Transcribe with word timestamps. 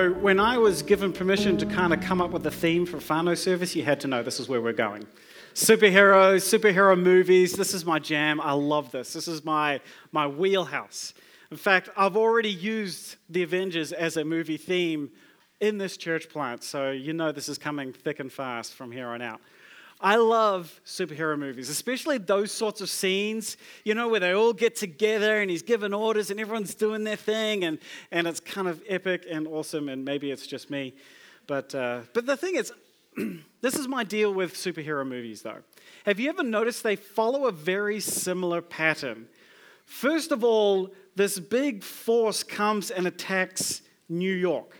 So, 0.00 0.14
when 0.14 0.40
I 0.40 0.56
was 0.56 0.82
given 0.82 1.12
permission 1.12 1.58
to 1.58 1.66
kind 1.66 1.92
of 1.92 2.00
come 2.00 2.22
up 2.22 2.30
with 2.30 2.46
a 2.46 2.50
theme 2.50 2.86
for 2.86 3.00
Fano 3.00 3.34
service, 3.34 3.76
you 3.76 3.84
had 3.84 4.00
to 4.00 4.08
know 4.08 4.22
this 4.22 4.40
is 4.40 4.48
where 4.48 4.62
we're 4.62 4.72
going. 4.72 5.06
Superheroes, 5.52 6.40
superhero 6.40 6.98
movies, 6.98 7.52
this 7.52 7.74
is 7.74 7.84
my 7.84 7.98
jam. 7.98 8.40
I 8.40 8.52
love 8.52 8.92
this. 8.92 9.12
This 9.12 9.28
is 9.28 9.44
my, 9.44 9.78
my 10.10 10.26
wheelhouse. 10.26 11.12
In 11.50 11.58
fact, 11.58 11.90
I've 11.98 12.16
already 12.16 12.48
used 12.48 13.16
the 13.28 13.42
Avengers 13.42 13.92
as 13.92 14.16
a 14.16 14.24
movie 14.24 14.56
theme 14.56 15.10
in 15.60 15.76
this 15.76 15.98
church 15.98 16.30
plant, 16.30 16.64
so 16.64 16.92
you 16.92 17.12
know 17.12 17.30
this 17.30 17.50
is 17.50 17.58
coming 17.58 17.92
thick 17.92 18.20
and 18.20 18.32
fast 18.32 18.72
from 18.72 18.90
here 18.90 19.08
on 19.08 19.20
out. 19.20 19.42
I 20.02 20.16
love 20.16 20.80
superhero 20.86 21.38
movies, 21.38 21.68
especially 21.68 22.16
those 22.16 22.50
sorts 22.50 22.80
of 22.80 22.88
scenes, 22.88 23.58
you 23.84 23.94
know, 23.94 24.08
where 24.08 24.20
they 24.20 24.32
all 24.32 24.54
get 24.54 24.74
together 24.74 25.42
and 25.42 25.50
he's 25.50 25.62
giving 25.62 25.92
orders 25.92 26.30
and 26.30 26.40
everyone's 26.40 26.74
doing 26.74 27.04
their 27.04 27.16
thing 27.16 27.64
and, 27.64 27.78
and 28.10 28.26
it's 28.26 28.40
kind 28.40 28.66
of 28.66 28.82
epic 28.88 29.26
and 29.30 29.46
awesome, 29.46 29.90
and 29.90 30.02
maybe 30.02 30.30
it's 30.30 30.46
just 30.46 30.70
me. 30.70 30.94
But, 31.46 31.74
uh, 31.74 32.00
but 32.14 32.24
the 32.24 32.36
thing 32.36 32.56
is, 32.56 32.72
this 33.60 33.74
is 33.74 33.88
my 33.88 34.02
deal 34.04 34.32
with 34.32 34.54
superhero 34.54 35.06
movies, 35.06 35.42
though. 35.42 35.58
Have 36.06 36.18
you 36.18 36.30
ever 36.30 36.42
noticed 36.42 36.82
they 36.82 36.96
follow 36.96 37.46
a 37.46 37.52
very 37.52 38.00
similar 38.00 38.62
pattern? 38.62 39.28
First 39.84 40.32
of 40.32 40.42
all, 40.44 40.94
this 41.14 41.38
big 41.38 41.82
force 41.82 42.42
comes 42.42 42.90
and 42.90 43.06
attacks 43.06 43.82
New 44.08 44.32
York. 44.32 44.79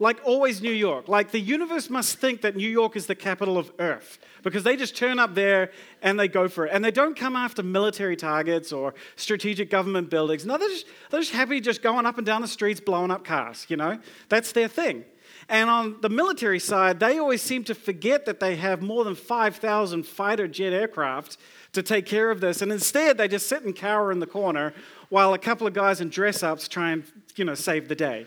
Like 0.00 0.18
always, 0.24 0.60
New 0.60 0.72
York. 0.72 1.08
Like 1.08 1.30
the 1.30 1.40
universe 1.40 1.88
must 1.88 2.18
think 2.18 2.40
that 2.42 2.56
New 2.56 2.68
York 2.68 2.96
is 2.96 3.06
the 3.06 3.14
capital 3.14 3.56
of 3.56 3.70
Earth 3.78 4.18
because 4.42 4.64
they 4.64 4.76
just 4.76 4.96
turn 4.96 5.18
up 5.18 5.34
there 5.34 5.70
and 6.02 6.18
they 6.18 6.26
go 6.26 6.48
for 6.48 6.66
it. 6.66 6.72
And 6.72 6.84
they 6.84 6.90
don't 6.90 7.16
come 7.16 7.36
after 7.36 7.62
military 7.62 8.16
targets 8.16 8.72
or 8.72 8.94
strategic 9.16 9.70
government 9.70 10.10
buildings. 10.10 10.44
No, 10.44 10.58
they're 10.58 10.68
just, 10.68 10.86
they're 11.10 11.20
just 11.20 11.32
happy 11.32 11.60
just 11.60 11.82
going 11.82 12.06
up 12.06 12.18
and 12.18 12.26
down 12.26 12.42
the 12.42 12.48
streets 12.48 12.80
blowing 12.80 13.12
up 13.12 13.24
cars, 13.24 13.66
you 13.68 13.76
know? 13.76 14.00
That's 14.28 14.52
their 14.52 14.68
thing. 14.68 15.04
And 15.48 15.68
on 15.68 16.00
the 16.00 16.08
military 16.08 16.58
side, 16.58 17.00
they 17.00 17.18
always 17.18 17.42
seem 17.42 17.64
to 17.64 17.74
forget 17.74 18.24
that 18.26 18.40
they 18.40 18.56
have 18.56 18.82
more 18.82 19.04
than 19.04 19.14
5,000 19.14 20.06
fighter 20.06 20.48
jet 20.48 20.72
aircraft 20.72 21.36
to 21.72 21.82
take 21.82 22.06
care 22.06 22.30
of 22.30 22.40
this. 22.40 22.62
And 22.62 22.72
instead, 22.72 23.18
they 23.18 23.28
just 23.28 23.46
sit 23.46 23.62
and 23.62 23.76
cower 23.76 24.10
in 24.10 24.20
the 24.20 24.26
corner 24.26 24.72
while 25.08 25.34
a 25.34 25.38
couple 25.38 25.66
of 25.66 25.74
guys 25.74 26.00
in 26.00 26.08
dress 26.08 26.42
ups 26.42 26.66
try 26.66 26.92
and, 26.92 27.04
you 27.36 27.44
know, 27.44 27.54
save 27.54 27.88
the 27.88 27.94
day. 27.94 28.26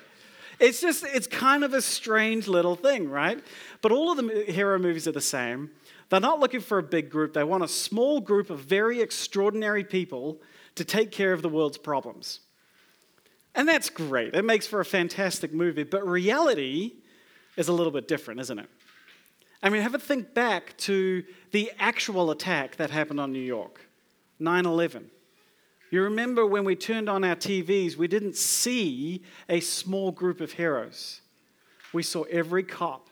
It's 0.59 0.81
just, 0.81 1.03
it's 1.03 1.27
kind 1.27 1.63
of 1.63 1.73
a 1.73 1.81
strange 1.81 2.47
little 2.47 2.75
thing, 2.75 3.09
right? 3.09 3.43
But 3.81 3.91
all 3.91 4.11
of 4.11 4.17
the 4.17 4.45
hero 4.51 4.79
movies 4.79 5.07
are 5.07 5.11
the 5.11 5.21
same. 5.21 5.71
They're 6.09 6.19
not 6.19 6.39
looking 6.39 6.61
for 6.61 6.77
a 6.77 6.83
big 6.83 7.09
group, 7.09 7.33
they 7.33 7.43
want 7.43 7.63
a 7.63 7.67
small 7.67 8.19
group 8.21 8.49
of 8.49 8.59
very 8.59 9.01
extraordinary 9.01 9.83
people 9.83 10.41
to 10.75 10.85
take 10.85 11.11
care 11.11 11.33
of 11.33 11.41
the 11.41 11.49
world's 11.49 11.77
problems. 11.77 12.39
And 13.55 13.67
that's 13.67 13.89
great. 13.89 14.35
It 14.35 14.45
makes 14.45 14.67
for 14.67 14.79
a 14.79 14.85
fantastic 14.85 15.51
movie. 15.51 15.83
But 15.83 16.07
reality 16.07 16.93
is 17.57 17.67
a 17.67 17.73
little 17.73 17.91
bit 17.91 18.07
different, 18.07 18.39
isn't 18.39 18.59
it? 18.59 18.69
I 19.63 19.69
mean, 19.69 19.81
have 19.81 19.95
a 19.95 19.99
think 19.99 20.35
back 20.35 20.77
to 20.77 21.23
the 21.51 21.71
actual 21.79 22.29
attack 22.29 22.75
that 22.75 22.91
happened 22.91 23.19
on 23.19 23.33
New 23.33 23.39
York 23.39 23.81
9 24.39 24.65
11. 24.65 25.09
You 25.89 26.03
remember 26.03 26.45
when 26.45 26.65
we 26.65 26.75
turned 26.75 27.09
on 27.09 27.23
our 27.23 27.35
TVs, 27.35 27.95
we 27.95 28.07
didn't 28.07 28.35
see 28.35 29.23
a 29.47 29.59
small 29.61 30.11
group 30.11 30.41
of 30.41 30.53
heroes. 30.53 31.21
We 31.93 32.03
saw 32.03 32.23
every 32.23 32.63
cop, 32.63 33.07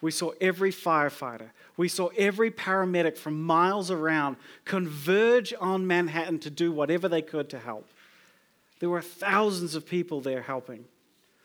we 0.00 0.10
saw 0.10 0.32
every 0.40 0.72
firefighter, 0.72 1.50
we 1.76 1.88
saw 1.88 2.08
every 2.16 2.50
paramedic 2.50 3.16
from 3.16 3.40
miles 3.40 3.90
around 3.90 4.36
converge 4.64 5.54
on 5.60 5.86
Manhattan 5.86 6.40
to 6.40 6.50
do 6.50 6.72
whatever 6.72 7.08
they 7.08 7.22
could 7.22 7.48
to 7.50 7.58
help. 7.58 7.88
There 8.80 8.90
were 8.90 9.02
thousands 9.02 9.74
of 9.74 9.86
people 9.86 10.20
there 10.20 10.42
helping. 10.42 10.84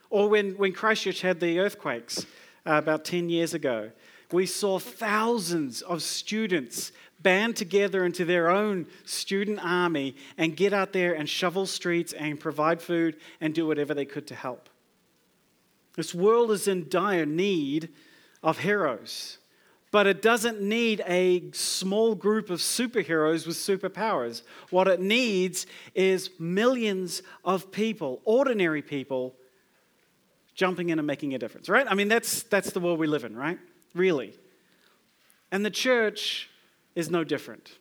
Or 0.09 0.28
when, 0.28 0.53
when 0.58 0.74
Christchurch 0.74 1.22
had 1.22 1.40
the 1.40 1.59
earthquakes 1.59 2.25
uh, 2.66 2.73
about 2.73 3.05
10 3.05 3.29
years 3.29 3.53
ago, 3.53 3.91
we 4.31 4.45
saw 4.45 4.79
thousands 4.79 5.81
of 5.81 6.01
students 6.01 6.91
band 7.22 7.55
together 7.55 8.05
into 8.05 8.25
their 8.25 8.49
own 8.49 8.88
student 9.05 9.59
army 9.63 10.16
and 10.38 10.55
get 10.55 10.73
out 10.73 10.94
there 10.94 11.13
and 11.13 11.29
shovel 11.29 11.66
streets 11.66 12.13
and 12.13 12.39
provide 12.39 12.81
food 12.81 13.17
and 13.39 13.53
do 13.53 13.67
whatever 13.67 13.94
they 13.94 14.05
could 14.05 14.27
to 14.27 14.35
help. 14.35 14.69
This 15.95 16.16
world 16.16 16.51
is 16.51 16.67
in 16.67 16.88
dire 16.89 17.25
need 17.25 17.89
of 18.41 18.59
heroes, 18.59 19.38
but 19.91 20.07
it 20.07 20.22
doesn't 20.22 20.61
need 20.61 21.03
a 21.05 21.51
small 21.51 22.16
group 22.16 22.49
of 22.49 22.59
superheroes 22.59 23.45
with 23.45 23.57
superpowers. 23.57 24.41
What 24.69 24.88
it 24.88 25.01
needs 25.01 25.67
is 25.93 26.29
millions 26.39 27.22
of 27.43 27.72
people, 27.72 28.22
ordinary 28.23 28.81
people, 28.81 29.35
jumping 30.61 30.89
in 30.89 30.99
and 30.99 31.07
making 31.07 31.33
a 31.33 31.39
difference, 31.39 31.69
right? 31.69 31.88
I 31.89 31.95
mean, 31.95 32.07
that's, 32.07 32.44
that's 32.44 32.69
the 32.69 32.79
world 32.79 32.99
we 32.99 33.07
live 33.07 33.23
in, 33.23 33.35
right? 33.35 33.57
Really. 33.95 34.35
And 35.51 35.66
the 35.66 35.72
church 35.72 36.51
is 36.94 37.09
no 37.09 37.23
different. 37.23 37.72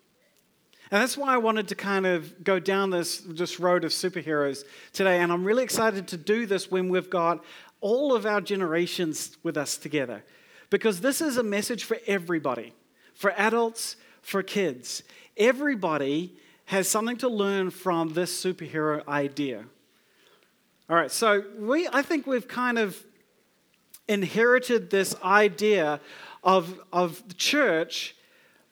And 0.91 1.03
that's 1.03 1.15
why 1.15 1.35
I 1.35 1.37
wanted 1.37 1.69
to 1.69 1.75
kind 1.75 2.07
of 2.07 2.43
go 2.43 2.59
down 2.59 2.89
this, 2.89 3.19
this 3.19 3.61
road 3.61 3.85
of 3.85 3.91
superheroes 3.91 4.65
today. 4.95 5.19
And 5.19 5.31
I'm 5.31 5.45
really 5.45 5.63
excited 5.63 6.09
to 6.09 6.17
do 6.17 6.47
this 6.47 6.71
when 6.71 6.89
we've 6.89 7.11
got 7.11 7.45
all 7.83 8.15
of 8.15 8.25
our 8.25 8.41
generations 8.41 9.37
with 9.43 9.59
us 9.59 9.77
together. 9.77 10.25
Because 10.71 11.03
this 11.03 11.21
is 11.21 11.37
a 11.37 11.43
message 11.43 11.85
for 11.85 11.99
everybody, 12.07 12.73
for 13.13 13.33
adults, 13.33 13.97
for 14.23 14.43
kids. 14.43 15.03
Everybody 15.37 16.35
has 16.65 16.89
something 16.89 17.19
to 17.19 17.29
learn 17.29 17.69
from 17.69 18.15
this 18.15 18.43
superhero 18.43 19.07
idea. 19.07 19.67
All 20.91 20.97
right, 20.97 21.11
so 21.11 21.45
we, 21.57 21.87
I 21.93 22.03
think 22.03 22.27
we've 22.27 22.49
kind 22.49 22.77
of 22.77 23.01
inherited 24.09 24.91
this 24.91 25.15
idea 25.23 26.01
of, 26.43 26.81
of 26.93 27.23
the 27.29 27.35
church 27.35 28.17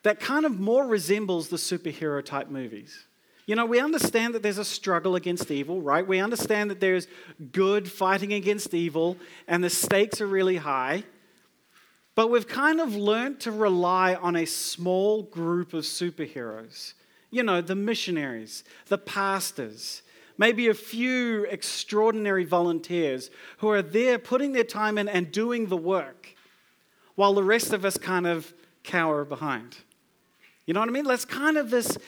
that 0.03 0.19
kind 0.19 0.45
of 0.45 0.59
more 0.59 0.85
resembles 0.85 1.49
the 1.49 1.59
superhero 1.59 2.25
type 2.25 2.51
movies. 2.51 3.07
You 3.47 3.55
know, 3.55 3.67
we 3.67 3.79
understand 3.79 4.35
that 4.35 4.43
there's 4.43 4.59
a 4.59 4.65
struggle 4.65 5.15
against 5.15 5.53
evil, 5.53 5.81
right? 5.81 6.05
We 6.05 6.19
understand 6.19 6.73
that 6.73 6.81
there's 6.81 7.07
good 7.53 7.89
fighting 7.89 8.33
against 8.33 8.75
evil 8.75 9.17
and 9.47 9.63
the 9.63 9.71
stakes 9.71 10.21
are 10.21 10.27
really 10.27 10.57
high. 10.57 11.05
But 12.17 12.33
we've 12.33 12.49
kind 12.49 12.81
of 12.81 12.97
learned 12.97 13.39
to 13.43 13.53
rely 13.53 14.17
on 14.17 14.35
a 14.35 14.45
small 14.45 15.23
group 15.23 15.73
of 15.73 15.85
superheroes. 15.85 16.95
You 17.31 17.45
know, 17.45 17.61
the 17.61 17.77
missionaries, 17.77 18.65
the 18.89 18.99
pastors, 18.99 20.03
maybe 20.39 20.69
a 20.69 20.75
few 20.75 21.45
extraordinary 21.51 22.45
volunteers 22.45 23.31
who 23.59 23.69
are 23.69 23.83
there 23.83 24.19
putting 24.19 24.53
their 24.53 24.65
time 24.65 24.97
in 24.97 25.09
and 25.09 25.31
doing 25.31 25.67
the 25.67 25.77
work 25.77 26.35
while 27.17 27.35
the 27.35 27.43
rest 27.43 27.73
of 27.73 27.85
us 27.85 27.99
kind 27.99 28.27
of 28.27 28.55
cower 28.85 29.25
behind. 29.25 29.77
You 30.65 30.75
know 30.75 30.81
what 30.81 30.89
I 30.89 30.93
mean? 30.93 31.05
That's 31.05 31.25
kind 31.25 31.57
of 31.57 31.71
this, 31.71 31.99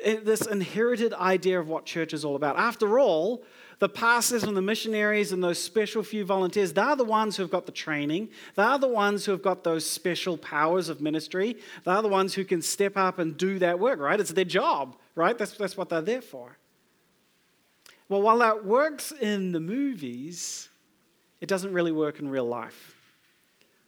eh, 0.00 0.18
this 0.22 0.42
inherited 0.42 1.14
idea 1.14 1.58
of 1.58 1.68
what 1.68 1.86
church 1.86 2.12
is 2.12 2.24
all 2.24 2.36
about. 2.36 2.58
After 2.58 2.98
all, 2.98 3.42
the 3.78 3.88
pastors 3.88 4.42
and 4.42 4.56
the 4.56 4.62
missionaries 4.62 5.32
and 5.32 5.42
those 5.42 5.62
special 5.62 6.02
few 6.02 6.24
volunteers, 6.24 6.72
they're 6.72 6.96
the 6.96 7.04
ones 7.04 7.36
who 7.36 7.44
have 7.44 7.50
got 7.50 7.64
the 7.64 7.72
training. 7.72 8.28
They're 8.56 8.78
the 8.78 8.88
ones 8.88 9.24
who 9.24 9.32
have 9.32 9.42
got 9.42 9.62
those 9.64 9.88
special 9.88 10.36
powers 10.36 10.88
of 10.88 11.00
ministry. 11.00 11.56
They're 11.84 12.02
the 12.02 12.08
ones 12.08 12.34
who 12.34 12.44
can 12.44 12.60
step 12.60 12.96
up 12.96 13.18
and 13.18 13.36
do 13.36 13.58
that 13.60 13.78
work, 13.78 14.00
right? 14.00 14.18
It's 14.18 14.32
their 14.32 14.44
job, 14.44 14.96
right? 15.14 15.38
That's, 15.38 15.52
that's 15.52 15.76
what 15.76 15.88
they're 15.88 16.02
there 16.02 16.22
for. 16.22 16.58
Well, 18.08 18.22
while 18.22 18.38
that 18.38 18.64
works 18.64 19.12
in 19.12 19.52
the 19.52 19.60
movies, 19.60 20.68
it 21.40 21.48
doesn't 21.48 21.72
really 21.72 21.92
work 21.92 22.18
in 22.18 22.28
real 22.28 22.46
life. 22.46 22.94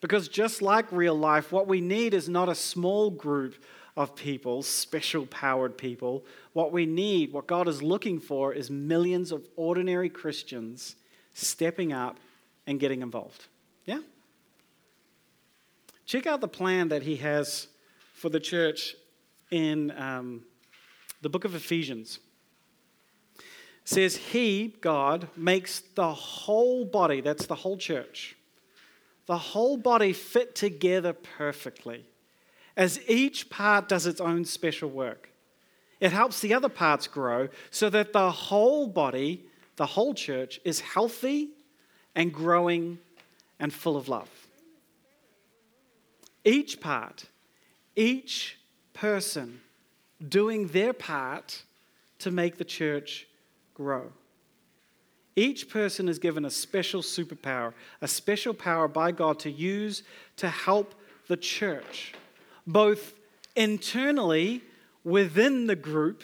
Because 0.00 0.28
just 0.28 0.62
like 0.62 0.90
real 0.92 1.14
life, 1.14 1.52
what 1.52 1.66
we 1.66 1.80
need 1.80 2.14
is 2.14 2.28
not 2.28 2.48
a 2.48 2.54
small 2.54 3.10
group 3.10 3.54
of 3.96 4.14
people, 4.14 4.62
special 4.62 5.26
powered 5.26 5.76
people. 5.76 6.24
What 6.52 6.72
we 6.72 6.86
need, 6.86 7.32
what 7.32 7.46
God 7.46 7.68
is 7.68 7.82
looking 7.82 8.18
for, 8.18 8.52
is 8.52 8.70
millions 8.70 9.32
of 9.32 9.46
ordinary 9.56 10.08
Christians 10.08 10.96
stepping 11.34 11.92
up 11.92 12.18
and 12.66 12.80
getting 12.80 13.02
involved. 13.02 13.46
Yeah? 13.84 14.00
Check 16.06 16.26
out 16.26 16.40
the 16.40 16.48
plan 16.48 16.88
that 16.88 17.02
He 17.02 17.16
has 17.16 17.68
for 18.14 18.28
the 18.28 18.40
church 18.40 18.94
in 19.50 19.90
um, 19.98 20.42
the 21.20 21.28
book 21.28 21.44
of 21.44 21.54
Ephesians. 21.54 22.20
Says, 23.90 24.14
He, 24.14 24.76
God, 24.80 25.26
makes 25.36 25.80
the 25.80 26.14
whole 26.14 26.84
body, 26.84 27.20
that's 27.20 27.46
the 27.46 27.56
whole 27.56 27.76
church, 27.76 28.36
the 29.26 29.36
whole 29.36 29.76
body 29.76 30.12
fit 30.12 30.54
together 30.54 31.12
perfectly 31.12 32.04
as 32.76 33.00
each 33.08 33.50
part 33.50 33.88
does 33.88 34.06
its 34.06 34.20
own 34.20 34.44
special 34.44 34.88
work. 34.88 35.30
It 35.98 36.12
helps 36.12 36.38
the 36.38 36.54
other 36.54 36.68
parts 36.68 37.08
grow 37.08 37.48
so 37.72 37.90
that 37.90 38.12
the 38.12 38.30
whole 38.30 38.86
body, 38.86 39.44
the 39.74 39.86
whole 39.86 40.14
church, 40.14 40.60
is 40.64 40.78
healthy 40.78 41.48
and 42.14 42.32
growing 42.32 43.00
and 43.58 43.72
full 43.72 43.96
of 43.96 44.08
love. 44.08 44.30
Each 46.44 46.80
part, 46.80 47.24
each 47.96 48.56
person 48.92 49.62
doing 50.28 50.68
their 50.68 50.92
part 50.92 51.64
to 52.20 52.30
make 52.30 52.56
the 52.56 52.64
church 52.64 53.26
grow. 53.80 54.12
Each 55.36 55.70
person 55.70 56.06
is 56.06 56.18
given 56.18 56.44
a 56.44 56.50
special 56.50 57.00
superpower, 57.00 57.72
a 58.02 58.08
special 58.08 58.52
power 58.52 58.88
by 58.88 59.10
God 59.10 59.38
to 59.38 59.50
use 59.50 60.02
to 60.36 60.50
help 60.50 60.94
the 61.28 61.36
church, 61.38 62.12
both 62.66 63.14
internally 63.56 64.60
within 65.02 65.66
the 65.66 65.76
group 65.76 66.22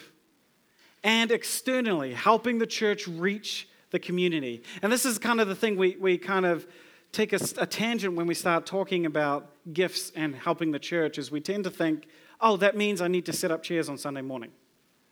and 1.02 1.30
externally, 1.30 2.12
helping 2.12 2.58
the 2.58 2.66
church 2.66 3.08
reach 3.08 3.66
the 3.90 3.98
community. 3.98 4.62
And 4.82 4.92
this 4.92 5.06
is 5.06 5.16
kind 5.16 5.40
of 5.40 5.48
the 5.48 5.54
thing 5.54 5.78
we, 5.78 5.96
we 5.98 6.18
kind 6.18 6.44
of 6.44 6.66
take 7.10 7.32
a, 7.32 7.38
a 7.56 7.64
tangent 7.64 8.16
when 8.16 8.26
we 8.26 8.34
start 8.34 8.66
talking 8.66 9.06
about 9.06 9.50
gifts 9.72 10.12
and 10.14 10.34
helping 10.34 10.72
the 10.72 10.78
church, 10.78 11.16
is 11.16 11.30
we 11.30 11.40
tend 11.40 11.64
to 11.64 11.70
think, 11.70 12.06
oh, 12.38 12.58
that 12.58 12.76
means 12.76 13.00
I 13.00 13.08
need 13.08 13.24
to 13.24 13.32
set 13.32 13.50
up 13.50 13.62
chairs 13.62 13.88
on 13.88 13.96
Sunday 13.96 14.20
morning. 14.20 14.50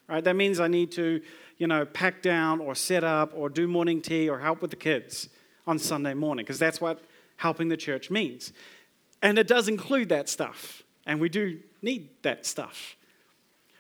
Right? 0.08 0.22
That 0.22 0.36
means 0.36 0.60
I 0.60 0.68
need 0.68 0.92
to, 0.92 1.20
you 1.56 1.66
know, 1.66 1.84
pack 1.84 2.22
down 2.22 2.60
or 2.60 2.74
set 2.74 3.04
up 3.04 3.32
or 3.34 3.48
do 3.48 3.66
morning 3.66 4.02
tea 4.02 4.28
or 4.28 4.38
help 4.38 4.60
with 4.60 4.70
the 4.70 4.76
kids 4.76 5.28
on 5.66 5.78
Sunday 5.78 6.14
morning, 6.14 6.44
because 6.44 6.58
that's 6.58 6.80
what 6.80 7.02
helping 7.36 7.68
the 7.68 7.76
church 7.76 8.10
means. 8.10 8.52
And 9.22 9.38
it 9.38 9.46
does 9.46 9.68
include 9.68 10.10
that 10.10 10.28
stuff, 10.28 10.82
and 11.06 11.20
we 11.20 11.28
do 11.28 11.60
need 11.80 12.10
that 12.22 12.44
stuff. 12.44 12.96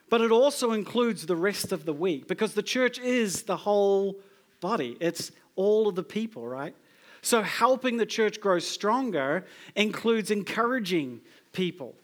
But 0.08 0.20
it 0.20 0.30
also 0.30 0.72
includes 0.72 1.26
the 1.26 1.36
rest 1.36 1.72
of 1.72 1.84
the 1.84 1.92
week, 1.92 2.26
because 2.26 2.54
the 2.54 2.62
church 2.62 2.98
is 2.98 3.42
the 3.42 3.56
whole 3.56 4.16
body, 4.60 4.96
it's 5.00 5.30
all 5.56 5.88
of 5.88 5.94
the 5.94 6.02
people, 6.02 6.46
right? 6.46 6.74
So, 7.20 7.42
helping 7.42 7.96
the 7.96 8.06
church 8.06 8.40
grow 8.40 8.58
stronger 8.58 9.46
includes 9.76 10.30
encouraging 10.30 11.20
people. 11.52 11.94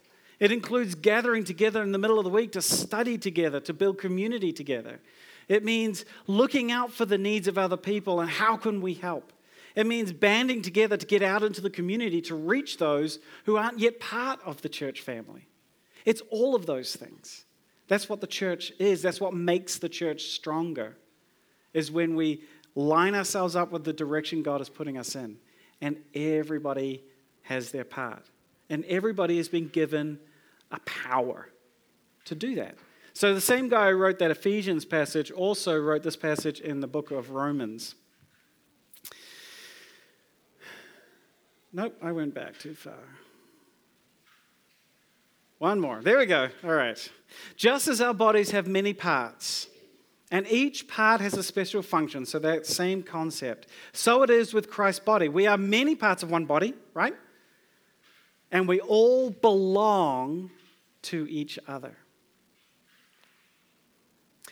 It 0.41 0.51
includes 0.51 0.95
gathering 0.95 1.45
together 1.45 1.83
in 1.83 1.93
the 1.93 1.99
middle 1.99 2.19
of 2.19 2.25
the 2.25 2.31
week 2.31 2.53
to 2.53 2.63
study 2.63 3.19
together, 3.19 3.61
to 3.61 3.75
build 3.75 3.99
community 3.99 4.53
together. 4.53 4.99
It 5.49 5.65
means 5.65 6.05
looking 6.27 6.73
out 6.73 6.93
for 6.93 7.05
the 7.05 7.19
needs 7.19 7.47
of 7.47 7.59
other 7.59 7.77
people 7.77 8.21
and 8.21 8.31
how 8.31 8.57
can 8.57 8.81
we 8.81 8.95
help. 8.95 9.33
It 9.77 9.87
means 9.87 10.13
banding 10.13 10.63
together 10.63 10.97
to 10.97 11.07
get 11.07 11.23
out 11.23 11.43
into 11.43 11.61
the 11.61 11.71
community 11.71 12.21
to 12.23 12.35
reach 12.35 12.79
those 12.79 13.19
who 13.45 13.57
aren't 13.57 13.79
yet 13.79 14.01
part 14.01 14.41
of 14.45 14.63
the 14.63 14.69
church 14.69 15.01
family. 15.01 15.47
It's 16.05 16.23
all 16.31 16.55
of 16.55 16.67
those 16.67 16.97
things. 16.97 17.45
That's 17.87 18.09
what 18.09 18.21
the 18.21 18.27
church 18.27 18.73
is. 18.79 19.03
That's 19.03 19.21
what 19.21 19.35
makes 19.35 19.79
the 19.79 19.89
church 19.89 20.23
stronger, 20.27 20.97
is 21.75 21.91
when 21.91 22.17
we 22.17 22.43
line 22.75 23.15
ourselves 23.15 23.57
up 23.57 23.73
with 23.73 23.85
the 23.85 23.93
direction 23.93 24.43
God 24.43 24.61
is 24.61 24.69
putting 24.69 24.97
us 24.97 25.15
in. 25.15 25.37
And 25.81 25.99
everybody 26.15 27.03
has 27.43 27.71
their 27.71 27.85
part. 27.85 28.25
And 28.69 28.85
everybody 28.85 29.37
has 29.37 29.49
been 29.49 29.69
given 29.69 30.19
a 30.70 30.81
power 30.81 31.49
to 32.26 32.34
do 32.34 32.55
that. 32.56 32.76
So 33.12 33.34
the 33.34 33.40
same 33.40 33.69
guy 33.69 33.90
who 33.90 33.96
wrote 33.96 34.19
that 34.20 34.31
Ephesians 34.31 34.84
passage 34.84 35.31
also 35.31 35.76
wrote 35.78 36.02
this 36.02 36.17
passage 36.17 36.61
in 36.61 36.81
the 36.81 36.87
book 36.87 37.11
of 37.11 37.31
Romans. 37.31 37.94
Nope, 41.72 41.96
I 42.02 42.12
went 42.12 42.34
back 42.34 42.58
too 42.58 42.75
far. 42.75 42.94
One 45.58 45.78
more. 45.78 46.00
There 46.02 46.19
we 46.19 46.26
go. 46.26 46.49
All 46.64 46.72
right. 46.72 47.11
Just 47.56 47.87
as 47.87 48.00
our 48.00 48.14
bodies 48.14 48.50
have 48.52 48.67
many 48.67 48.94
parts, 48.94 49.69
and 50.31 50.46
each 50.49 50.88
part 50.88 51.20
has 51.20 51.34
a 51.34 51.43
special 51.43 51.82
function, 51.82 52.25
so 52.25 52.38
that 52.38 52.64
same 52.64 53.02
concept. 53.02 53.67
So 53.93 54.22
it 54.22 54.31
is 54.31 54.55
with 54.55 54.70
Christ's 54.70 55.00
body. 55.00 55.28
We 55.28 55.46
are 55.46 55.58
many 55.58 55.94
parts 55.94 56.22
of 56.22 56.31
one 56.31 56.46
body, 56.46 56.75
right? 56.94 57.14
And 58.50 58.67
we 58.67 58.81
all 58.81 59.31
belong 59.31 60.50
to 61.02 61.26
each 61.29 61.58
other. 61.67 61.97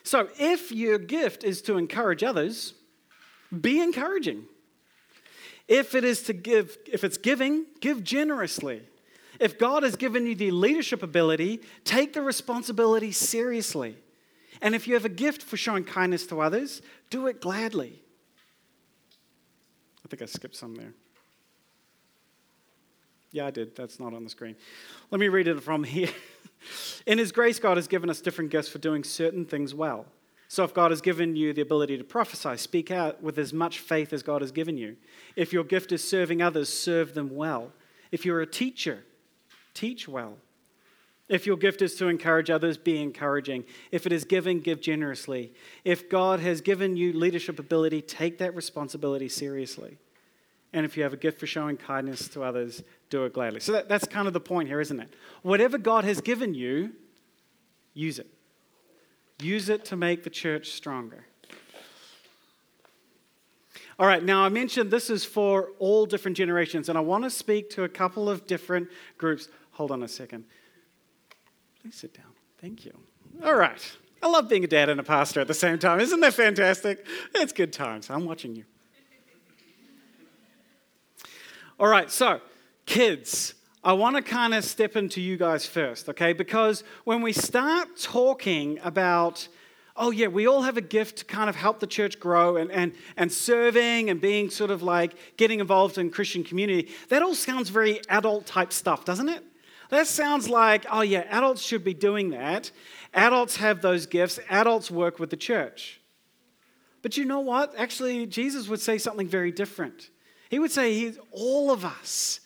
So 0.03 0.29
if 0.39 0.73
your 0.73 0.99
gift 0.99 1.45
is 1.45 1.61
to 1.63 1.77
encourage 1.77 2.23
others, 2.23 2.75
be 3.61 3.81
encouraging. 3.81 4.45
If 5.67 5.95
it 5.95 6.05
is 6.05 6.23
to 6.23 6.33
give, 6.33 6.79
if 6.91 7.05
it's 7.05 7.19
giving, 7.19 7.67
give 7.81 8.03
generously. 8.03 8.83
If 9.39 9.59
God 9.59 9.83
has 9.83 9.97
given 9.97 10.27
you 10.27 10.35
the 10.35 10.51
leadership 10.51 11.03
ability, 11.03 11.61
take 11.85 12.13
the 12.15 12.23
responsibility 12.23 13.13
seriously. 13.13 13.97
And 14.61 14.75
if 14.75 14.89
you 14.89 14.95
have 14.95 15.05
a 15.05 15.11
gift 15.11 15.43
for 15.43 15.57
showing 15.57 15.85
kindness 15.85 16.27
to 16.29 16.41
others, 16.41 16.83
do 17.11 17.27
it 17.27 17.41
gladly. 17.41 18.03
I 20.05 20.09
think 20.09 20.23
I 20.23 20.27
skipped 20.27 20.57
some 20.57 20.75
there. 20.75 20.95
Yeah, 23.31 23.47
I 23.47 23.51
did. 23.51 23.77
That's 23.77 24.01
not 24.01 24.15
on 24.15 24.25
the 24.25 24.31
screen. 24.31 24.57
Let 25.11 25.21
me 25.21 25.29
read 25.29 25.49
it 25.49 25.63
from 25.63 25.85
here. 25.85 26.09
In 27.07 27.19
His 27.19 27.33
grace, 27.33 27.59
God 27.59 27.77
has 27.77 27.89
given 27.89 28.11
us 28.11 28.21
different 28.21 28.51
gifts 28.51 28.69
for 28.69 28.79
doing 28.79 29.05
certain 29.05 29.45
things 29.45 29.75
well. 29.75 30.07
So, 30.51 30.65
if 30.65 30.73
God 30.73 30.91
has 30.91 31.03
given 31.03 31.37
you 31.37 31.53
the 31.53 31.61
ability 31.61 31.99
to 31.99 32.05
prophesy, 32.05 32.57
speak 32.57 32.91
out 32.91 33.23
with 33.23 33.39
as 33.39 33.53
much 33.53 33.81
faith 33.81 34.13
as 34.13 34.23
God 34.23 34.41
has 34.41 34.51
given 34.51 34.79
you. 34.79 34.97
If 35.37 35.53
your 35.53 35.65
gift 35.65 35.93
is 35.93 36.03
serving 36.03 36.41
others, 36.41 36.71
serve 36.71 37.15
them 37.15 37.37
well. 37.37 37.73
If 38.11 38.25
you're 38.25 38.41
a 38.41 38.47
teacher, 38.47 39.05
teach 39.75 40.09
well. 40.09 40.39
If 41.29 41.47
your 41.47 41.59
gift 41.59 41.83
is 41.83 41.95
to 41.97 42.09
encourage 42.09 42.49
others, 42.49 42.79
be 42.79 43.03
encouraging. 43.03 43.65
If 43.93 44.07
it 44.07 44.13
is 44.13 44.25
giving, 44.25 44.61
give 44.61 44.81
generously. 44.81 45.53
If 45.85 46.09
God 46.09 46.41
has 46.41 46.63
given 46.63 46.97
you 46.97 47.13
leadership 47.13 47.59
ability, 47.59 48.01
take 48.01 48.39
that 48.39 48.55
responsibility 48.55 49.29
seriously. 49.29 49.99
And 50.73 50.87
if 50.87 50.97
you 50.97 51.03
have 51.03 51.13
a 51.13 51.19
gift 51.19 51.39
for 51.39 51.47
showing 51.47 51.77
kindness 51.77 52.29
to 52.29 52.43
others, 52.43 52.83
do 53.11 53.25
it 53.25 53.33
gladly. 53.33 53.61
So 53.61 53.73
that, 53.73 53.89
that's 53.89 54.07
kind 54.07 54.27
of 54.27 54.35
the 54.35 54.41
point 54.41 54.69
here, 54.69 54.81
isn't 54.81 55.01
it? 55.01 55.13
Whatever 55.43 55.79
God 55.79 56.05
has 56.05 56.21
given 56.21 56.55
you, 56.55 56.93
use 57.95 58.19
it. 58.19 58.29
Use 59.41 59.69
it 59.69 59.85
to 59.87 59.97
make 59.97 60.25
the 60.25 60.31
church 60.31 60.71
stronger. 60.71 61.25
All 63.99 64.07
right, 64.07 64.23
now 64.23 64.45
I 64.45 64.49
mentioned 64.49 64.91
this 64.91 65.11
is 65.11 65.25
for 65.25 65.71
all 65.81 66.07
different 66.07 66.37
generations, 66.37 66.89
and 66.89 66.97
I 66.97 67.01
want 67.01 67.25
to 67.25 67.31
speak 67.31 67.71
to 67.71 67.85
a 67.85 67.89
couple 67.89 68.31
of 68.31 68.47
different 68.47 68.89
groups. 69.17 69.49
Hold 69.73 69.91
on 69.91 70.03
a 70.03 70.09
second. 70.09 70.45
Please 71.83 71.97
sit 71.97 72.15
down. 72.15 72.27
Thank 72.61 72.85
you. 72.85 72.97
All 73.45 73.57
right. 73.57 73.97
I 74.23 74.29
love 74.29 74.49
being 74.49 74.65
a 74.65 74.69
dad 74.69 74.89
and 74.89 74.99
a 74.99 75.05
pastor 75.05 75.41
at 75.41 75.47
the 75.49 75.55
same 75.55 75.79
time. 75.79 76.01
Isn't 76.01 76.21
that 76.21 76.35
fantastic? 76.35 77.07
It's 77.35 77.53
good 77.53 77.73
times. 77.73 78.11
I'm 78.11 78.25
watching 78.25 78.55
you. 78.57 78.65
All 81.81 81.89
right, 81.89 82.11
so 82.11 82.41
kids, 82.89 83.55
I 83.85 83.93
want 83.93 84.17
to 84.17 84.23
kind 84.23 84.55
of 84.55 84.65
step 84.65 84.97
into 84.97 85.21
you 85.21 85.37
guys 85.37 85.67
first, 85.67 86.09
okay? 86.09 86.33
Because 86.33 86.83
when 87.05 87.21
we 87.21 87.33
start 87.33 87.99
talking 87.99 88.81
about, 88.83 89.47
oh, 89.95 90.11
yeah, 90.11 90.29
we 90.29 90.49
all 90.49 90.63
have 90.63 90.79
a 90.79 90.83
gift 90.83 91.19
to 91.19 91.25
kind 91.27 91.51
of 91.51 91.55
help 91.55 91.81
the 91.81 91.87
church 91.87 92.19
grow 92.19 92.57
and, 92.57 92.73
and, 92.73 92.95
and 93.17 93.31
serving 93.31 94.09
and 94.09 94.21
being 94.23 94.49
sort 94.49 94.71
of 94.71 94.83
like 94.83 95.15
getting 95.37 95.61
involved 95.61 95.99
in 95.99 96.11
Christian 96.11 96.43
community, 96.43 96.91
that 97.11 97.23
all 97.23 97.35
sounds 97.35 97.69
very 97.69 98.01
adult 98.09 98.47
type 98.47 98.73
stuff, 98.73 99.05
doesn't 99.05 99.29
it? 99.29 99.45
That 99.91 100.07
sounds 100.07 100.49
like, 100.49 100.87
oh, 100.91 101.03
yeah, 101.03 101.25
adults 101.29 101.63
should 101.63 101.85
be 101.85 101.95
doing 101.95 102.31
that. 102.31 102.71
Adults 103.13 103.57
have 103.57 103.83
those 103.83 104.07
gifts, 104.07 104.41
adults 104.49 104.91
work 104.91 105.19
with 105.19 105.29
the 105.29 105.37
church. 105.37 106.01
But 107.03 107.19
you 107.19 107.27
know 107.27 107.41
what? 107.41 107.75
Actually, 107.77 108.27
Jesus 108.27 108.67
would 108.69 108.81
say 108.81 108.97
something 108.97 109.29
very 109.29 109.53
different. 109.53 110.11
He 110.49 110.59
would 110.59 110.71
say, 110.71 110.95
he, 110.95 111.13
all 111.31 111.71
of 111.71 111.85
us 111.85 112.41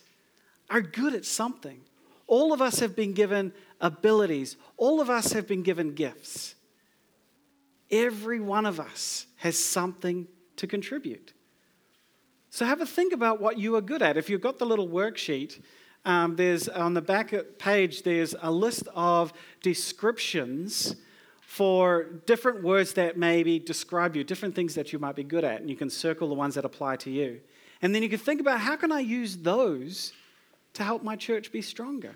are 0.72 0.80
good 0.80 1.14
at 1.14 1.24
something. 1.24 1.80
All 2.26 2.52
of 2.52 2.62
us 2.62 2.80
have 2.80 2.96
been 2.96 3.12
given 3.12 3.52
abilities, 3.80 4.56
all 4.76 5.00
of 5.00 5.10
us 5.10 5.32
have 5.32 5.46
been 5.46 5.62
given 5.62 5.94
gifts. 5.94 6.54
Every 7.90 8.40
one 8.40 8.64
of 8.64 8.80
us 8.80 9.26
has 9.36 9.58
something 9.58 10.26
to 10.56 10.66
contribute. 10.66 11.34
So 12.48 12.64
have 12.64 12.80
a 12.80 12.86
think 12.86 13.12
about 13.12 13.40
what 13.40 13.58
you 13.58 13.76
are 13.76 13.82
good 13.82 14.00
at. 14.00 14.16
If 14.16 14.30
you've 14.30 14.40
got 14.40 14.58
the 14.58 14.64
little 14.64 14.88
worksheet, 14.88 15.60
um, 16.06 16.36
there's 16.36 16.68
on 16.68 16.94
the 16.94 17.02
back 17.02 17.34
page, 17.58 18.02
there's 18.02 18.34
a 18.40 18.50
list 18.50 18.88
of 18.94 19.32
descriptions 19.62 20.96
for 21.42 22.04
different 22.24 22.62
words 22.62 22.94
that 22.94 23.18
maybe 23.18 23.58
describe 23.58 24.16
you, 24.16 24.24
different 24.24 24.54
things 24.54 24.74
that 24.74 24.90
you 24.90 24.98
might 24.98 25.16
be 25.16 25.22
good 25.22 25.44
at, 25.44 25.60
and 25.60 25.68
you 25.68 25.76
can 25.76 25.90
circle 25.90 26.28
the 26.28 26.34
ones 26.34 26.54
that 26.54 26.64
apply 26.64 26.96
to 26.96 27.10
you. 27.10 27.40
And 27.82 27.94
then 27.94 28.02
you 28.02 28.08
can 28.08 28.18
think 28.18 28.40
about 28.40 28.60
how 28.60 28.76
can 28.76 28.90
I 28.90 29.00
use 29.00 29.36
those 29.36 30.14
to 30.74 30.82
help 30.82 31.02
my 31.02 31.16
church 31.16 31.52
be 31.52 31.62
stronger? 31.62 32.14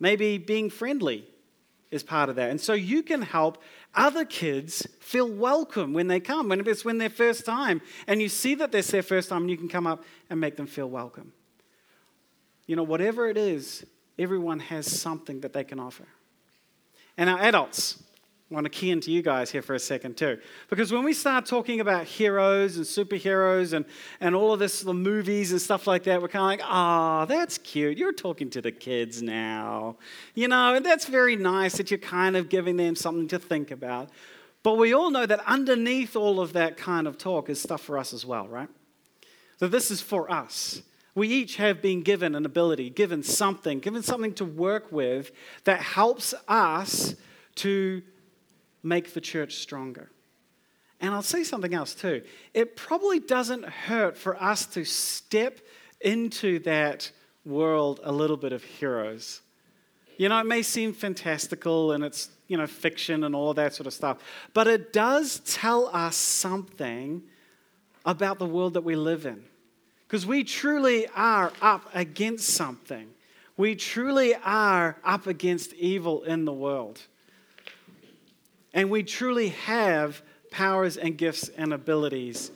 Maybe 0.00 0.38
being 0.38 0.70
friendly 0.70 1.26
is 1.90 2.02
part 2.02 2.28
of 2.28 2.36
that. 2.36 2.50
And 2.50 2.60
so 2.60 2.74
you 2.74 3.02
can 3.02 3.22
help 3.22 3.62
other 3.94 4.24
kids 4.24 4.86
feel 5.00 5.28
welcome 5.28 5.92
when 5.92 6.08
they 6.08 6.20
come, 6.20 6.48
when 6.48 6.66
it's 6.66 6.84
when 6.84 6.98
their 6.98 7.10
first 7.10 7.46
time, 7.46 7.80
and 8.06 8.20
you 8.20 8.28
see 8.28 8.54
that 8.56 8.74
it's 8.74 8.90
their 8.90 9.02
first 9.02 9.30
time, 9.30 9.42
and 9.42 9.50
you 9.50 9.56
can 9.56 9.68
come 9.68 9.86
up 9.86 10.04
and 10.28 10.38
make 10.38 10.56
them 10.56 10.66
feel 10.66 10.88
welcome. 10.88 11.32
You 12.66 12.76
know, 12.76 12.82
whatever 12.82 13.28
it 13.28 13.38
is, 13.38 13.86
everyone 14.18 14.60
has 14.60 14.86
something 14.86 15.40
that 15.40 15.54
they 15.54 15.64
can 15.64 15.80
offer. 15.80 16.06
And 17.16 17.30
our 17.30 17.40
adults, 17.40 18.02
want 18.50 18.64
to 18.64 18.70
key 18.70 18.90
into 18.90 19.10
you 19.10 19.20
guys 19.20 19.50
here 19.50 19.60
for 19.60 19.74
a 19.74 19.78
second 19.78 20.16
too. 20.16 20.38
Because 20.70 20.90
when 20.90 21.04
we 21.04 21.12
start 21.12 21.44
talking 21.44 21.80
about 21.80 22.06
heroes 22.06 22.76
and 22.76 22.86
superheroes 22.86 23.74
and, 23.74 23.84
and 24.20 24.34
all 24.34 24.54
of 24.54 24.58
this, 24.58 24.80
the 24.80 24.94
movies 24.94 25.52
and 25.52 25.60
stuff 25.60 25.86
like 25.86 26.04
that, 26.04 26.22
we're 26.22 26.28
kind 26.28 26.42
of 26.42 26.46
like, 26.46 26.60
ah, 26.62 27.22
oh, 27.22 27.26
that's 27.26 27.58
cute. 27.58 27.98
You're 27.98 28.14
talking 28.14 28.48
to 28.50 28.62
the 28.62 28.72
kids 28.72 29.22
now. 29.22 29.96
You 30.34 30.48
know, 30.48 30.74
and 30.74 30.84
that's 30.84 31.06
very 31.06 31.36
nice 31.36 31.76
that 31.76 31.90
you're 31.90 31.98
kind 31.98 32.36
of 32.36 32.48
giving 32.48 32.78
them 32.78 32.96
something 32.96 33.28
to 33.28 33.38
think 33.38 33.70
about. 33.70 34.08
But 34.62 34.74
we 34.74 34.94
all 34.94 35.10
know 35.10 35.26
that 35.26 35.40
underneath 35.46 36.16
all 36.16 36.40
of 36.40 36.54
that 36.54 36.78
kind 36.78 37.06
of 37.06 37.18
talk 37.18 37.50
is 37.50 37.60
stuff 37.60 37.82
for 37.82 37.98
us 37.98 38.14
as 38.14 38.24
well, 38.24 38.48
right? 38.48 38.68
So 39.58 39.68
this 39.68 39.90
is 39.90 40.00
for 40.00 40.30
us. 40.30 40.82
We 41.14 41.28
each 41.28 41.56
have 41.56 41.82
been 41.82 42.02
given 42.02 42.34
an 42.34 42.46
ability, 42.46 42.90
given 42.90 43.22
something, 43.22 43.80
given 43.80 44.02
something 44.02 44.32
to 44.34 44.44
work 44.44 44.90
with 44.90 45.32
that 45.64 45.80
helps 45.80 46.32
us 46.46 47.14
to 47.56 48.02
make 48.82 49.14
the 49.14 49.20
church 49.20 49.56
stronger. 49.56 50.10
And 51.00 51.14
I'll 51.14 51.22
say 51.22 51.44
something 51.44 51.74
else 51.74 51.94
too. 51.94 52.22
It 52.54 52.76
probably 52.76 53.20
doesn't 53.20 53.64
hurt 53.64 54.16
for 54.16 54.40
us 54.42 54.66
to 54.66 54.84
step 54.84 55.60
into 56.00 56.58
that 56.60 57.10
world 57.44 58.00
a 58.02 58.12
little 58.12 58.36
bit 58.36 58.52
of 58.52 58.62
heroes. 58.64 59.40
You 60.16 60.28
know, 60.28 60.38
it 60.40 60.46
may 60.46 60.62
seem 60.62 60.92
fantastical 60.92 61.92
and 61.92 62.02
it's, 62.02 62.30
you 62.48 62.56
know, 62.56 62.66
fiction 62.66 63.22
and 63.22 63.34
all 63.36 63.54
that 63.54 63.74
sort 63.74 63.86
of 63.86 63.92
stuff, 63.92 64.18
but 64.52 64.66
it 64.66 64.92
does 64.92 65.40
tell 65.40 65.86
us 65.92 66.16
something 66.16 67.22
about 68.04 68.38
the 68.38 68.46
world 68.46 68.74
that 68.74 68.82
we 68.82 68.96
live 68.96 69.26
in. 69.26 69.44
Because 70.06 70.26
we 70.26 70.42
truly 70.42 71.06
are 71.14 71.52
up 71.60 71.88
against 71.94 72.48
something. 72.48 73.08
We 73.56 73.74
truly 73.74 74.34
are 74.34 74.96
up 75.04 75.26
against 75.26 75.74
evil 75.74 76.22
in 76.22 76.46
the 76.46 76.52
world. 76.52 77.02
And 78.72 78.90
we 78.90 79.02
truly 79.02 79.48
have 79.48 80.22
powers 80.50 80.96
and 80.96 81.16
gifts 81.16 81.48
and 81.48 81.72
abilities 81.72 82.50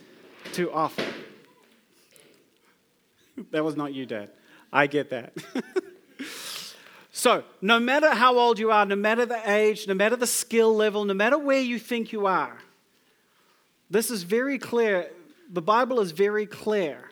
to 0.53 0.71
offer. 0.71 1.05
that 3.51 3.63
was 3.63 3.75
not 3.75 3.93
you, 3.93 4.05
Dad. 4.05 4.29
I 4.71 4.87
get 4.87 5.09
that. 5.11 5.33
so, 7.11 7.43
no 7.61 7.79
matter 7.79 8.09
how 8.09 8.37
old 8.37 8.59
you 8.59 8.71
are, 8.71 8.85
no 8.85 8.95
matter 8.95 9.25
the 9.25 9.41
age, 9.49 9.87
no 9.87 9.93
matter 9.93 10.15
the 10.15 10.27
skill 10.27 10.75
level, 10.75 11.05
no 11.05 11.13
matter 11.13 11.37
where 11.37 11.61
you 11.61 11.77
think 11.79 12.11
you 12.11 12.25
are, 12.25 12.57
this 13.89 14.09
is 14.09 14.23
very 14.23 14.57
clear. 14.57 15.09
The 15.51 15.61
Bible 15.61 15.99
is 15.99 16.11
very 16.11 16.47
clear 16.47 17.11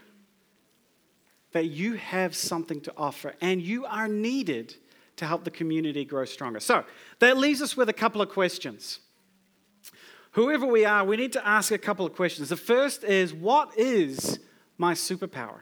that 1.52 1.66
you 1.66 1.94
have 1.94 2.36
something 2.36 2.82
to 2.82 2.94
offer 2.98 3.36
and 3.42 3.62
you 3.62 3.86
are 3.86 4.08
needed 4.08 4.76
to 5.22 5.28
help 5.28 5.44
the 5.44 5.52
community 5.52 6.06
grow 6.06 6.26
stronger. 6.26 6.60
So, 6.60 6.84
that 7.20 7.38
leaves 7.38 7.62
us 7.62 7.78
with 7.78 7.90
a 7.90 7.94
couple 7.94 8.22
of 8.22 8.30
questions 8.30 9.00
whoever 10.32 10.66
we 10.66 10.86
are, 10.86 11.04
we 11.04 11.18
need 11.18 11.34
to 11.34 11.48
ask 11.48 11.72
a 11.72 11.78
couple 11.78 12.06
of 12.06 12.16
questions. 12.16 12.50
The 12.50 12.58
first 12.58 13.04
is 13.04 13.34
what 13.34 13.78
is 13.78 14.40
my 14.78 14.94
superpower? 14.94 15.62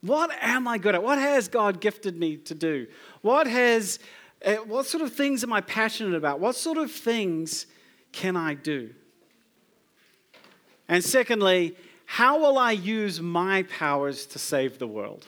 What 0.00 0.30
am 0.40 0.68
I 0.68 0.78
good 0.78 0.94
at? 0.94 1.02
What 1.02 1.18
has 1.18 1.48
God 1.48 1.80
gifted 1.80 2.16
me 2.16 2.36
to 2.36 2.54
do? 2.54 2.86
What 3.22 3.46
has 3.46 3.98
uh, 4.44 4.54
what 4.54 4.86
sort 4.86 5.02
of 5.02 5.12
things 5.12 5.42
am 5.42 5.52
I 5.52 5.60
passionate 5.60 6.14
about? 6.14 6.38
What 6.38 6.54
sort 6.54 6.78
of 6.78 6.92
things 6.92 7.66
can 8.12 8.36
I 8.36 8.54
do? 8.54 8.94
And 10.88 11.02
secondly, 11.02 11.76
how 12.06 12.38
will 12.38 12.56
I 12.56 12.70
use 12.70 13.20
my 13.20 13.64
powers 13.64 14.26
to 14.26 14.38
save 14.38 14.78
the 14.78 14.86
world? 14.86 15.26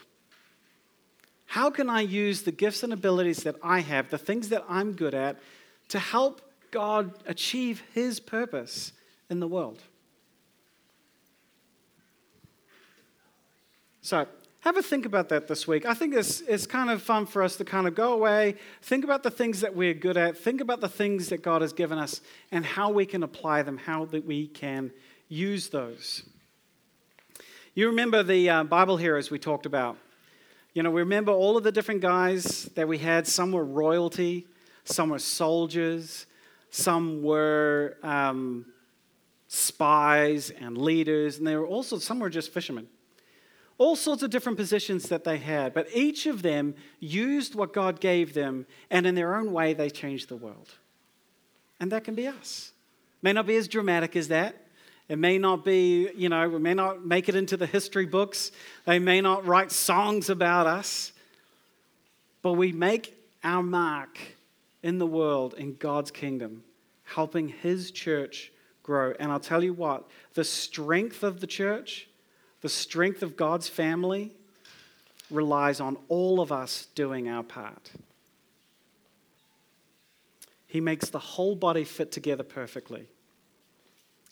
How 1.51 1.69
can 1.69 1.91
I 1.91 2.03
use 2.03 2.43
the 2.43 2.53
gifts 2.53 2.83
and 2.85 2.93
abilities 2.93 3.43
that 3.43 3.57
I 3.63 3.81
have, 3.81 4.09
the 4.09 4.19
things 4.19 4.51
that 4.51 4.65
I'm 4.69 4.93
good 4.93 5.15
at, 5.15 5.37
to 5.89 5.99
help 5.99 6.41
God 6.71 7.13
achieve 7.27 7.83
his 7.93 8.21
purpose 8.21 8.93
in 9.29 9.41
the 9.41 9.49
world. 9.49 9.83
So, 14.03 14.27
have 14.61 14.77
a 14.77 14.83
think 14.83 15.07
about 15.07 15.29
that 15.31 15.49
this 15.49 15.67
week. 15.67 15.87
I 15.87 15.95
think 15.95 16.15
it's, 16.15 16.43
it's 16.43 16.69
kind 16.69 16.89
of 16.89 17.03
fun 17.03 17.27
for 17.27 17.43
us 17.43 17.57
to 17.57 17.65
kind 17.65 17.89
of 17.89 17.97
go 17.97 18.13
away, 18.13 18.57
think 18.83 19.05
about 19.05 19.23
the 19.23 19.31
things 19.31 19.61
that 19.63 19.75
we're 19.75 19.95
good 19.95 20.17
at, 20.17 20.37
think 20.37 20.61
about 20.61 20.81
the 20.81 20.89
things 20.89 21.31
that 21.31 21.43
God 21.43 21.63
has 21.63 21.73
given 21.73 21.99
us, 21.99 22.21
and 22.53 22.65
how 22.65 22.91
we 22.91 23.07
can 23.07 23.23
apply 23.23 23.63
them, 23.63 23.79
how 23.79 24.05
that 24.07 24.27
we 24.27 24.47
can 24.47 24.93
use 25.29 25.71
those. 25.71 26.25
You 27.75 27.89
remember 27.89 28.23
the 28.23 28.51
uh, 28.51 28.65
Bible 28.65 28.99
heroes 28.99 29.31
we 29.31 29.39
talked 29.39 29.67
about. 29.67 29.97
You 30.73 30.85
know, 30.85 30.91
we 30.91 31.01
remember 31.01 31.33
all 31.33 31.57
of 31.57 31.65
the 31.65 31.73
different 31.73 32.01
guys 32.01 32.65
that 32.77 32.87
we 32.87 32.99
had. 32.99 33.27
Some 33.27 33.51
were 33.51 33.65
royalty, 33.65 34.47
some 34.85 35.11
were 35.11 35.19
soldiers, 35.19 36.27
some 36.71 37.23
were 37.23 37.97
um, 38.05 38.67
spies 39.49 40.51
and 40.51 40.79
leaders, 40.79 41.39
and 41.39 41.47
they 41.47 41.57
were 41.57 41.67
also, 41.67 41.99
some 41.99 42.21
were 42.21 42.31
just 42.31 42.53
fishermen. 42.53 42.87
All 43.79 43.97
sorts 43.97 44.23
of 44.23 44.31
different 44.31 44.59
positions 44.59 45.09
that 45.09 45.25
they 45.25 45.39
had, 45.39 45.75
but 45.75 45.89
each 45.93 46.27
of 46.27 46.43
them 46.43 46.75
used 47.01 47.55
what 47.55 47.73
God 47.73 47.99
gave 47.99 48.35
them, 48.35 48.67
and 48.91 49.07
in 49.07 49.17
their 49.17 49.35
own 49.35 49.53
way, 49.53 49.75
they 49.75 49.91
changed 49.91 50.29
the 50.29 50.37
world. 50.37 50.75
And 51.81 51.91
that 51.91 52.05
can 52.05 52.15
be 52.15 52.29
us. 52.29 52.73
May 53.23 53.33
not 53.33 53.47
be 53.47 53.57
as 53.57 53.67
dramatic 53.67 54.15
as 54.15 54.29
that. 54.29 54.67
It 55.11 55.19
may 55.19 55.39
not 55.39 55.65
be, 55.65 56.09
you 56.15 56.29
know, 56.29 56.49
we 56.49 56.61
may 56.61 56.73
not 56.73 57.05
make 57.05 57.29
it 57.29 57.35
into 57.35 57.57
the 57.57 57.67
history 57.67 58.07
books. 58.07 58.53
They 58.85 59.01
may 59.01 59.21
not 59.21 59.45
write 59.45 59.73
songs 59.73 60.31
about 60.31 60.69
us. 60.69 61.11
But 62.43 62.53
we 62.53 62.71
make 62.71 63.21
our 63.43 63.61
mark 63.61 64.21
in 64.85 64.99
the 64.99 65.07
world 65.09 65.55
in 65.55 65.75
God's 65.75 66.13
kingdom, 66.13 66.63
helping 67.03 67.49
His 67.49 67.91
church 67.91 68.53
grow. 68.85 69.13
And 69.19 69.33
I'll 69.33 69.41
tell 69.41 69.65
you 69.65 69.73
what, 69.73 70.09
the 70.35 70.45
strength 70.45 71.25
of 71.25 71.41
the 71.41 71.49
church, 71.49 72.07
the 72.61 72.69
strength 72.69 73.25
of 73.25 73.37
God's 73.37 73.69
family, 73.69 74.37
relies 75.29 75.81
on 75.81 75.97
all 76.07 76.41
of 76.41 76.53
us 76.53 76.87
doing 76.95 77.29
our 77.29 77.43
part. 77.43 77.91
He 80.69 80.81
makes 80.81 81.11
the 81.11 81.19
whole 81.19 81.57
body 81.57 81.83
fit 81.83 82.13
together 82.13 82.45
perfectly. 82.45 83.09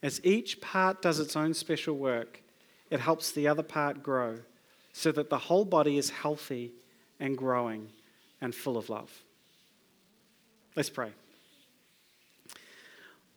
As 0.02 0.21
each 0.25 0.61
part 0.61 1.02
does 1.02 1.19
its 1.19 1.35
own 1.37 1.55
special 1.55 1.97
work, 1.97 2.43
it 2.90 3.00
helps 3.00 3.33
the 3.33 3.49
other 3.49 3.62
part 3.62 4.02
grow 4.02 4.38
so 4.93 5.12
that 5.12 5.31
the 5.31 5.38
whole 5.38 5.64
body 5.64 5.99
is 5.99 6.11
healthy 6.11 6.73
and 7.21 7.37
growing 7.37 7.88
and 8.40 8.55
full 8.55 8.76
of 8.76 8.88
love. 8.88 9.11
Let's 10.76 10.90
pray. 10.90 11.11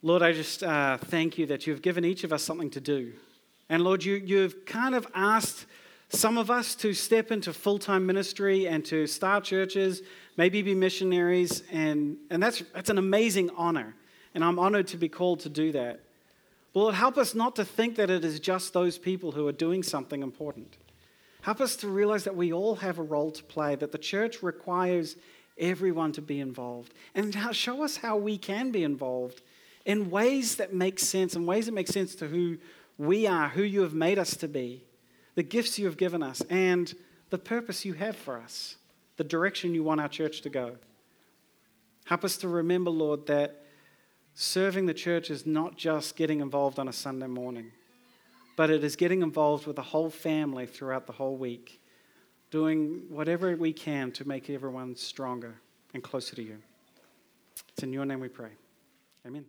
Lord, 0.04 0.22
I 0.22 0.32
just 0.32 0.64
uh, 0.64 0.98
thank 0.98 1.38
you 1.38 1.46
that 1.48 1.68
you've 1.68 1.82
given 1.82 2.06
each 2.06 2.24
of 2.24 2.34
us 2.34 2.44
something 2.44 2.70
to 2.72 2.82
do. 2.82 3.14
And 3.70 3.84
Lord, 3.84 4.04
you, 4.04 4.16
you've 4.16 4.66
kind 4.66 4.96
of 4.96 5.08
asked 5.14 5.66
some 6.10 6.38
of 6.38 6.52
us 6.52 6.76
to 6.76 6.94
step 6.94 7.32
into 7.32 7.54
full 7.54 7.80
time 7.80 8.06
ministry 8.06 8.68
and 8.68 8.84
to 8.86 9.08
start 9.08 9.44
churches, 9.44 10.02
maybe 10.38 10.62
be 10.62 10.74
missionaries. 10.76 11.64
And, 11.72 12.18
and 12.30 12.42
that's, 12.42 12.64
that's 12.74 12.90
an 12.90 12.98
amazing 12.98 13.50
honor. 13.56 13.96
And 14.34 14.44
I'm 14.44 14.60
honored 14.60 14.88
to 14.88 14.98
be 14.98 15.08
called 15.08 15.42
to 15.42 15.50
do 15.50 15.72
that. 15.72 16.02
But 16.74 16.80
Lord, 16.80 16.96
help 16.96 17.18
us 17.18 17.36
not 17.36 17.56
to 17.58 17.66
think 17.66 17.96
that 17.98 18.10
it 18.10 18.24
is 18.24 18.40
just 18.40 18.74
those 18.74 18.98
people 18.98 19.34
who 19.34 19.48
are 19.48 19.54
doing 19.54 19.84
something 19.84 20.24
important. 20.24 20.78
Help 21.42 21.60
us 21.60 21.76
to 21.78 21.88
realize 21.88 22.24
that 22.24 22.36
we 22.36 22.54
all 22.54 22.76
have 22.76 23.00
a 23.00 23.04
role 23.04 23.32
to 23.32 23.44
play, 23.44 23.76
that 23.76 23.92
the 23.92 23.98
church 23.98 24.44
requires 24.44 25.16
everyone 25.58 26.12
to 26.14 26.22
be 26.22 26.40
involved. 26.40 26.94
And 27.16 27.36
show 27.52 27.84
us 27.84 27.98
how 27.98 28.18
we 28.18 28.38
can 28.38 28.72
be 28.72 28.84
involved 28.84 29.42
in 29.86 30.12
ways 30.12 30.56
that 30.56 30.74
make 30.74 31.00
sense, 31.00 31.36
in 31.36 31.46
ways 31.46 31.66
that 31.66 31.74
make 31.74 31.88
sense 31.88 32.16
to 32.16 32.28
who 32.28 32.58
we 32.98 33.26
are, 33.26 33.50
who 33.50 33.64
you 33.64 33.82
have 33.82 33.94
made 33.94 34.20
us 34.20 34.36
to 34.38 34.48
be, 34.48 34.84
the 35.36 35.44
gifts 35.44 35.80
you 35.80 35.86
have 35.88 35.98
given 35.98 36.22
us, 36.22 36.42
and 36.50 36.94
the 37.32 37.38
purpose 37.38 37.86
you 37.86 37.94
have 37.94 38.16
for 38.16 38.38
us, 38.38 38.76
the 39.18 39.24
direction 39.24 39.74
you 39.74 39.84
want 39.84 40.00
our 40.00 40.08
church 40.08 40.42
to 40.42 40.50
go. 40.50 40.78
Help 42.06 42.24
us 42.24 42.38
to 42.38 42.48
remember, 42.48 42.92
Lord, 42.92 43.26
that 43.28 43.61
serving 44.42 44.88
the 44.88 44.94
church 44.94 45.30
is 45.30 45.46
not 45.46 45.78
just 45.78 46.16
getting 46.16 46.42
involved 46.42 46.80
on 46.80 46.88
a 46.88 46.94
Sunday 46.94 47.28
morning, 47.28 47.72
but 48.56 48.72
it 48.72 48.84
is 48.84 48.96
getting 48.96 49.22
involved 49.22 49.68
with 49.68 49.76
the 49.76 49.82
whole 49.84 50.10
family 50.10 50.66
throughout 50.66 51.06
the 51.06 51.14
whole 51.14 51.38
week 51.38 51.80
doing 52.50 53.04
whatever 53.08 53.56
we 53.56 53.72
can 53.72 54.12
to 54.12 54.28
make 54.28 54.50
everyone 54.50 54.96
stronger 54.96 55.62
and 55.94 56.04
closer 56.04 56.36
to 56.36 56.42
you. 56.42 56.58
It's 57.70 57.84
in 57.84 57.94
your 57.94 58.06
name 58.06 58.20
we 58.20 58.30
pray. 58.30 58.52
Amen. 59.26 59.46